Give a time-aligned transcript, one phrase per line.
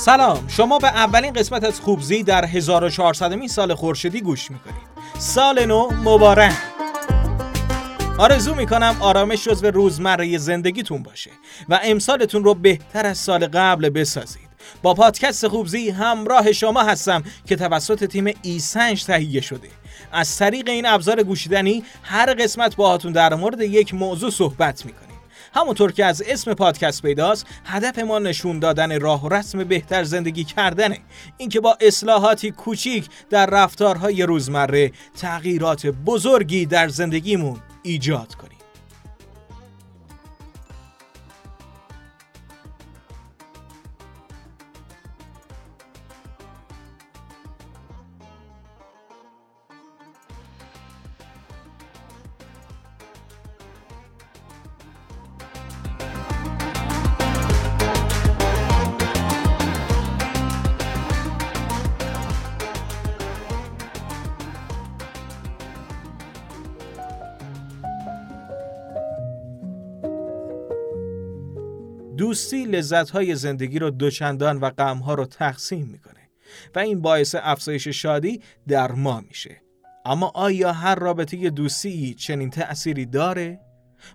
[0.00, 0.48] سلام.
[0.48, 4.82] شما به اولین قسمت از خوبزی در 1400 سال خورشیدی گوش می‌کنید.
[5.18, 6.52] سال نو مبارک.
[8.18, 11.30] آرزو می‌کنم آرامش جزو روزمره زندگیتون باشه
[11.68, 14.48] و امسالتون رو بهتر از سال قبل بسازید.
[14.82, 19.68] با پادکست خوبزی همراه شما هستم که توسط تیم ایسنج تهیه شده.
[20.12, 25.09] از طریق این ابزار گوشیدنی هر قسمت باهاتون در مورد یک موضوع صحبت می‌کنیم.
[25.54, 30.44] همونطور که از اسم پادکست پیداست هدف ما نشون دادن راه و رسم بهتر زندگی
[30.44, 30.98] کردنه.
[31.36, 38.59] اینکه با اصلاحاتی کوچیک در رفتارهای روزمره تغییرات بزرگی در زندگیمون ایجاد کنیم.
[72.20, 76.30] دوستی لذتهای زندگی رو دوچندان و غمها رو تقسیم می‌کنه
[76.74, 79.62] و این باعث افزایش شادی در ما میشه.
[80.04, 83.60] اما آیا هر رابطه دوستی چنین تأثیری داره؟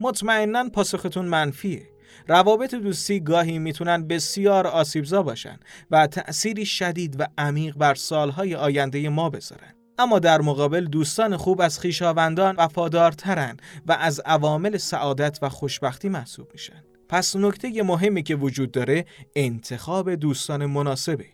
[0.00, 1.82] مطمئنا پاسختون منفیه.
[2.28, 5.58] روابط دوستی گاهی می‌تونن بسیار آسیبزا باشن
[5.90, 9.74] و تأثیری شدید و عمیق بر سالهای آینده ما بذارن.
[9.98, 13.56] اما در مقابل دوستان خوب از خیشاوندان وفادارترن
[13.86, 16.89] و از عوامل سعادت و خوشبختی محسوب میشن.
[17.10, 19.04] پس نکته مهمی که وجود داره
[19.36, 21.26] انتخاب دوستان مناسبه.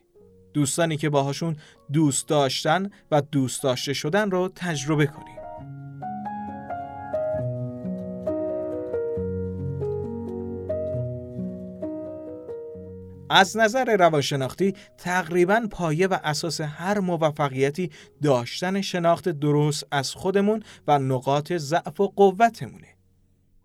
[0.55, 1.57] دوستانی که باهاشون
[1.93, 5.47] دوست داشتن و دوست داشته شدن رو تجربه کنید
[13.31, 17.91] از نظر روانشناختی تقریبا پایه و اساس هر موفقیتی
[18.23, 22.96] داشتن شناخت درست از خودمون و نقاط ضعف و قوتمونه.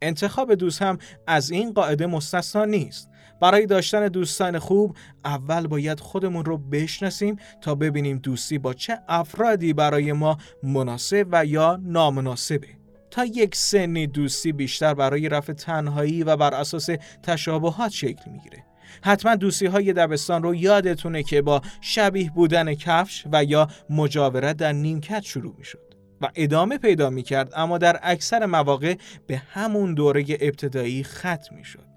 [0.01, 0.97] انتخاب دوست هم
[1.27, 3.09] از این قاعده مستثنا نیست.
[3.41, 4.95] برای داشتن دوستان خوب
[5.25, 11.45] اول باید خودمون رو بشناسیم تا ببینیم دوستی با چه افرادی برای ما مناسب و
[11.45, 12.67] یا نامناسبه.
[13.11, 16.89] تا یک سنی دوستی بیشتر برای رفع تنهایی و بر اساس
[17.23, 18.65] تشابهات شکل می‌گیره.
[19.03, 24.73] حتما دوستی های دبستان رو یادتونه که با شبیه بودن کفش و یا مجاورت در
[24.73, 25.90] نیمکت شروع می شد.
[26.21, 28.95] و ادامه پیدا می کرد اما در اکثر مواقع
[29.27, 31.91] به همون دوره ابتدایی ختم می شد.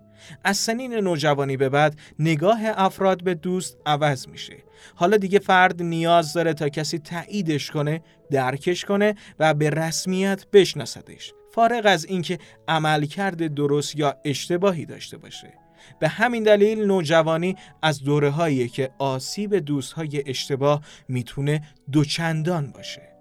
[0.44, 4.56] از سنین نوجوانی به بعد نگاه افراد به دوست عوض میشه.
[4.94, 11.32] حالا دیگه فرد نیاز داره تا کسی تاییدش کنه، درکش کنه و به رسمیت بشناسدش.
[11.54, 15.54] فارغ از اینکه عملکرد درست یا اشتباهی داشته باشه.
[16.00, 21.62] به همین دلیل نوجوانی از دوره هایی که آسیب دوست های اشتباه می‌تونه
[21.92, 23.13] دوچندان باشه.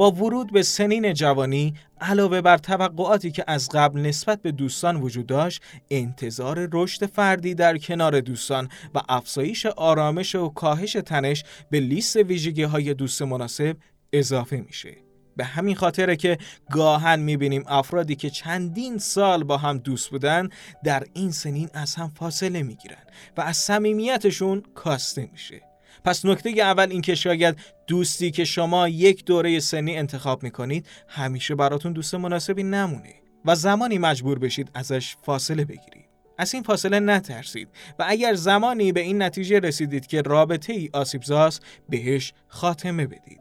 [0.00, 5.26] با ورود به سنین جوانی علاوه بر توقعاتی که از قبل نسبت به دوستان وجود
[5.26, 12.16] داشت انتظار رشد فردی در کنار دوستان و افزایش آرامش و کاهش تنش به لیست
[12.16, 13.76] ویژگی های دوست مناسب
[14.12, 14.96] اضافه میشه.
[15.36, 16.38] به همین خاطره که
[16.70, 20.48] گاهن می‌بینیم افرادی که چندین سال با هم دوست بودن
[20.84, 23.04] در این سنین از هم فاصله می‌گیرن
[23.36, 25.69] و از صمیمیتشون کاسته میشه.
[26.04, 27.56] پس نکته اول این که شاید
[27.86, 33.14] دوستی که شما یک دوره سنی انتخاب می‌کنید همیشه براتون دوست مناسبی نمونه
[33.44, 36.10] و زمانی مجبور بشید ازش فاصله بگیرید.
[36.38, 37.68] از این فاصله نترسید
[37.98, 43.40] و اگر زمانی به این نتیجه رسیدید که رابطه ای آسیبزاست بهش خاتمه بدید.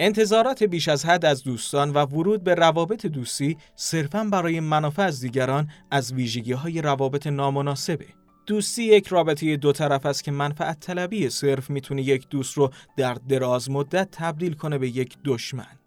[0.00, 5.20] انتظارات بیش از حد از دوستان و ورود به روابط دوستی صرفا برای منافع از
[5.20, 8.06] دیگران از ویژگی های روابط نامناسبه.
[8.46, 13.14] دوستی یک رابطه دو طرف است که منفعت طلبی صرف می‌تونه یک دوست رو در
[13.14, 15.78] دراز مدت تبدیل کنه به یک دشمن.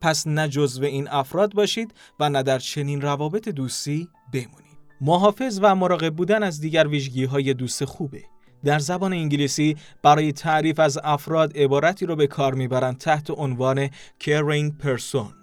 [0.00, 4.78] پس نه جزو این افراد باشید و نه در چنین روابط دوستی بمونید.
[5.00, 8.24] محافظ و مراقب بودن از دیگر ویژگی های دوست خوبه.
[8.64, 13.88] در زبان انگلیسی برای تعریف از افراد عبارتی رو به کار می‌برند تحت عنوان
[14.20, 15.41] caring person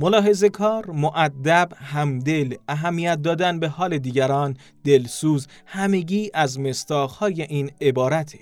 [0.00, 8.38] ملاحظه کار، معدب، همدل، اهمیت دادن به حال دیگران، دلسوز، همگی از مستاخهای این عبارته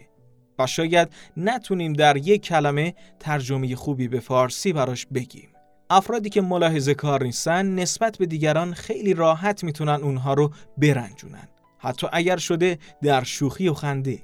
[0.58, 5.48] و شاید نتونیم در یک کلمه ترجمه خوبی به فارسی براش بگیم.
[5.90, 11.48] افرادی که ملاحظه کار نیستن نسبت به دیگران خیلی راحت می‌تونن اونها رو برنجونن.
[11.78, 14.18] حتی اگر شده در شوخی و خنده.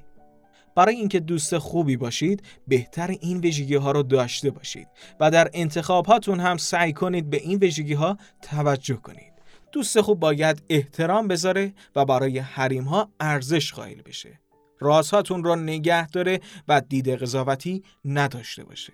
[0.75, 4.87] برای اینکه دوست خوبی باشید بهتر این ویژگی ها رو داشته باشید
[5.19, 9.33] و در انتخاب هاتون هم سعی کنید به این ویژگی ها توجه کنید.
[9.71, 14.39] دوست خوب باید احترام بذاره و برای حریم ها ارزش قائل بشه.
[14.79, 18.93] رازهاتون رو نگه داره و دید قضاوتی نداشته باشه.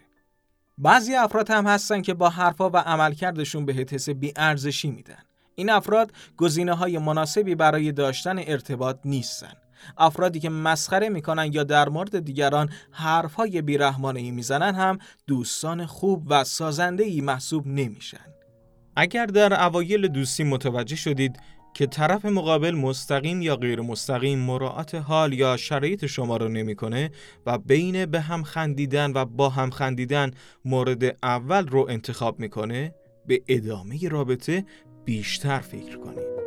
[0.78, 5.24] بعضی افراد هم هستن که با حرفا و عملکردشون به حس بی ارزشی میدن.
[5.56, 9.54] این افراد گزینه های مناسبی برای داشتن ارتباط نیستن.
[9.98, 16.24] افرادی که مسخره می‌کنن یا در مورد دیگران حرفهای بیرحمانه ای می‌زنن هم دوستان خوب
[16.28, 18.26] و سازنده ای محسوب نمیشن
[18.96, 21.40] اگر در اوایل دوستی متوجه شدید
[21.74, 27.12] که طرف مقابل مستقیم یا غیر مستقیم مراعات حال یا شرایط شما رو نمی‌کنه
[27.46, 30.32] و بین به هم خندیدن و با هم خندیدن
[30.66, 32.96] مورد اول رو انتخاب می‌کنه
[33.28, 34.66] به ادامه رابطه
[35.06, 36.39] بیشتر فکر کنید.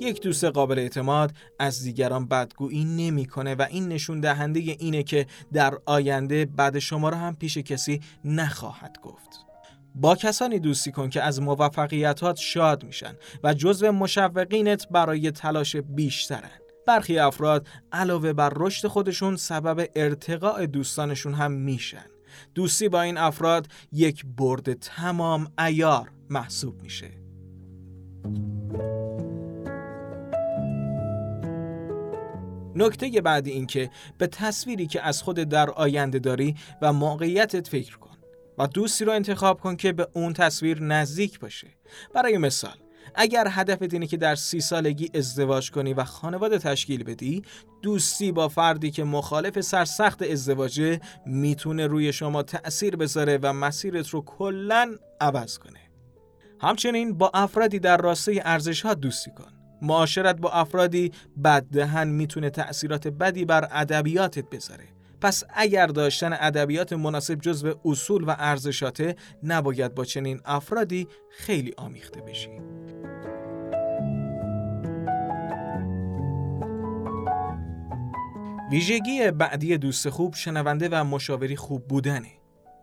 [0.00, 5.78] یک دوست قابل اعتماد از دیگران بدگویی نمی‌کنه و این نشون دهنده اینه که در
[5.86, 9.46] آینده بعد شما را هم پیش کسی نخواهد گفت.
[9.94, 13.14] با کسانی دوستی کن که از موفقیتات شاد میشن
[13.44, 16.50] و جزو مشوقینت برای تلاش بیشترن.
[16.86, 22.06] برخی افراد علاوه بر رشد خودشون سبب ارتقاء دوستانشون هم میشن.
[22.54, 27.10] دوستی با این افراد یک برد تمام ایار محسوب میشه.
[32.76, 37.98] نکته بعدی این که به تصویری که از خود در آینده داری و موقعیتت فکر
[37.98, 38.16] کن
[38.58, 41.68] و دوستی رو انتخاب کن که به اون تصویر نزدیک باشه.
[42.14, 42.76] برای مثال
[43.14, 47.42] اگر هدفت اینه که در سی سالگی ازدواج کنی و خانواده تشکیل بدی
[47.82, 54.24] دوستی با فردی که مخالف سرسخت ازدواجه می‌تونه روی شما تأثیر بذاره و مسیرت رو
[54.24, 55.80] کلا عوض کنه.
[56.60, 59.55] همچنین با افرادی در راسته ارزش ها دوستی کن.
[59.86, 61.12] معاشرت با افرادی
[61.44, 64.84] بددهن می‌تونه تأثیرات بدی بر ادبیاتت بذاره.
[65.20, 72.20] پس اگر داشتن ادبیات مناسب جزو اصول و ارزشاته نباید با چنین افرادی خیلی آمیخته
[72.20, 72.50] بشی.
[78.70, 82.32] ویژگی بعدی دوست خوب شنونده و مشاوری خوب بودنه.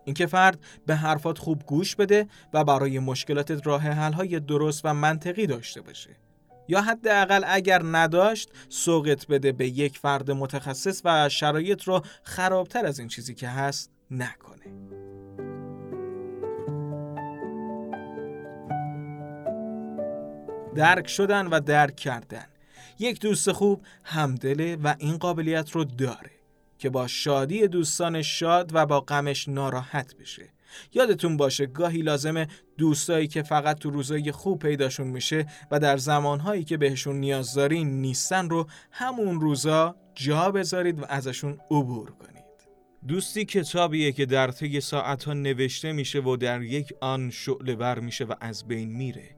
[0.04, 5.46] اینکه فرد به حرفات خوب گوش بده و برای مشکلاتت راه حل‌های درست و منطقی
[5.46, 6.10] داشته باشه.
[6.68, 12.98] یا حداقل اگر نداشت سوقت بده به یک فرد متخصص و شرایط رو خرابتر از
[12.98, 14.64] این چیزی که هست نکنه.
[20.74, 22.46] درک شدن و درک کردن.
[22.98, 26.30] یک دوست خوب همدله و این قابلیت رو داره
[26.78, 30.48] که با شادی دوستان شاد و با غمش ناراحت بشه.
[30.92, 32.48] یادتون باشه گاهی لازمه
[32.78, 38.00] دوستایی که فقط تو روزای خوب پیداشون میشه و در زمانهایی که بهشون نیاز دارین
[38.00, 42.44] نیستن رو همون روزا جا بذارید و ازشون عبور کنید.
[43.08, 48.24] دوستی کتابیه که در طی ساعتها نوشته میشه و در یک آن شعله ور میشه
[48.24, 49.36] و از بین میره.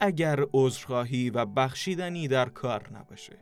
[0.00, 3.36] اگر عذرخواهی و بخشیدنی در کار نباشه.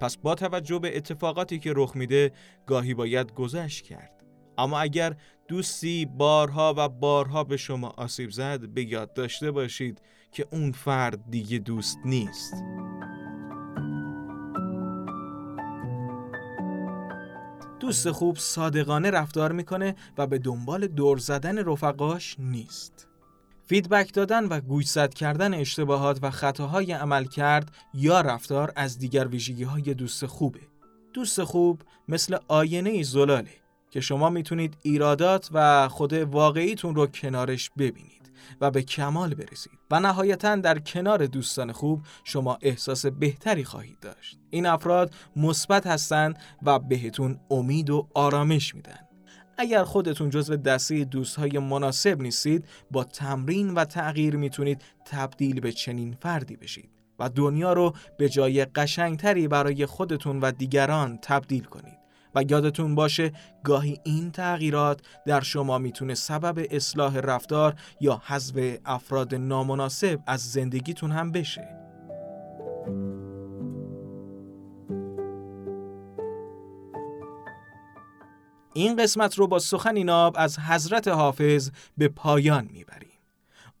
[0.00, 2.32] پس با توجه به اتفاقاتی که رخ میده
[2.66, 4.24] گاهی باید گذشت کرد.
[4.58, 5.16] اما اگر
[5.48, 10.00] دوستی بارها و بارها به شما آسیب زد به یاد داشته باشید
[10.32, 12.54] که اون فرد دیگه دوست نیست.
[17.80, 23.08] دوست خوب صادقانه رفتار می‌کنه و به دنبال دور زدن رفقاش نیست.
[23.66, 29.64] فیدبک دادن و گوشزد کردن اشتباهات و خطاهای عمل کرد یا رفتار از دیگر ویژگی
[29.64, 30.60] های دوست خوبه.
[31.12, 33.65] دوست خوب مثل آینه زلاله.
[33.90, 39.78] که شما می‌تونید ایرادات و خود واقعیتون رو کنارش ببینید و به کمال برسید.
[39.90, 44.38] و نهایتا در کنار دوستان خوب شما احساس بهتری خواهید داشت.
[44.50, 48.98] این افراد مثبت هستند و بهتون امید و آرامش میدن.
[49.58, 56.16] اگر خودتون جزو دسته دوستهای مناسب نیستید با تمرین و تغییر می‌تونید تبدیل به چنین
[56.20, 62.05] فردی بشید و دنیا رو به جای قشنگتری برای خودتون و دیگران تبدیل کنید.
[62.36, 63.32] و یادتون باشه
[63.64, 71.10] گاهی این تغییرات در شما می‌تونه سبب اصلاح رفتار یا حذف افراد نامناسب از زندگیتون
[71.10, 71.68] هم بشه.
[78.74, 83.18] این قسمت رو با سخنی ناب از حضرت حافظ به پایان می‌بریم.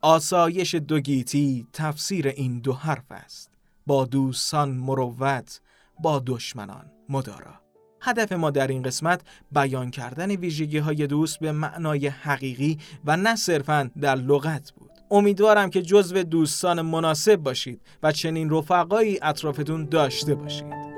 [0.02, 3.50] آسایش دوگیتی تفسیر این دو حرف است.
[3.86, 5.60] با دوستان مروت
[6.00, 7.65] با دشمنان مدارا.
[8.06, 9.20] هدف ما در این قسمت
[9.52, 14.90] بیان کردن ویژگی های دوست به معنای حقیقی و نه صرفا در لغت بود.
[15.10, 20.95] امیدوارم که جزو دوستان مناسب باشید و چنین رفقایی اطرافتون داشته باشید.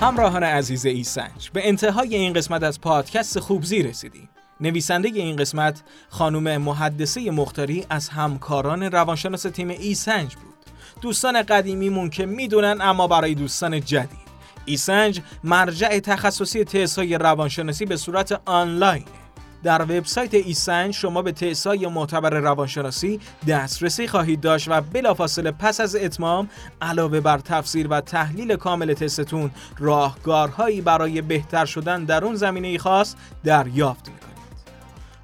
[0.00, 4.28] همراهان عزیز ایسنج به انتهای این قسمت از پادکست خوبزی رسیدیم.
[4.60, 10.54] نویسنده این قسمت خانم محدثه مختاری از همکاران روانشناس تیم ایسنج بود.
[11.02, 14.28] دوستان قدیمیمون که می‌دونن اما برای دوستان جدید.
[14.64, 19.04] ایسنج مرجع تخصصی تستهای روانشناسی به صورت آنلاین
[19.62, 25.96] در وبسایت ایسنج شما به تستهای معتبر روانشناسی دسترسی خواهید داشت و بلافاصله پس از
[25.96, 26.48] اتمام
[26.82, 33.14] علاوه بر تفسیر و تحلیل کامل تستتون راهکارهایی برای بهتر شدن در اون زمینه خاص
[33.44, 34.28] دریافت می‌کنید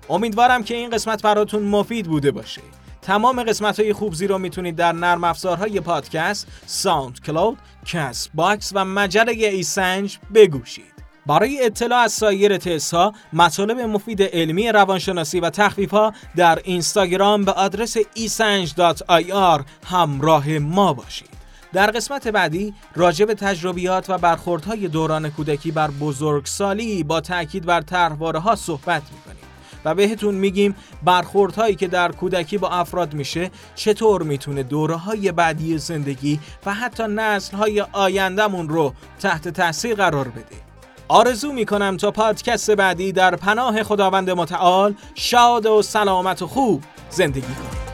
[0.09, 2.61] امیدوارم که این قسمت براتون مفید بوده باشه
[3.03, 8.85] تمام قسمت های خوبزی رو می‌تونید در نرم افزارهای پادکست، ساوند کلاود، کست باکس و
[8.85, 10.94] مجله ایسنج بگوشید.
[11.27, 17.45] برای اطلاع از سایر تست ها مطالب مفید علمی روانشناسی و تخفیف ها در اینستاگرام
[17.45, 21.35] به آدرس isanj.ir همراه ما باشید.
[21.73, 27.81] در قسمت بعدی راجع به تجربیات و برخوردهای دوران کودکی بر بزرگسالی با تاکید بر
[27.81, 29.45] طرحواره ها صحبت می‌کنیم
[29.85, 35.79] و بهتون میگیم برخوردهایی که در کودکی با افراد میشه چطور می‌تونه دوره های بعدی
[35.79, 40.74] زندگی و حتی نسل های آیندهمون رو تحت تاثیر قرار بده.
[41.09, 46.83] آرزو می کنم تا پادکست بعدی در پناه خداوند متعال شاد و سلامت و خوب
[47.11, 47.94] زندگی کنید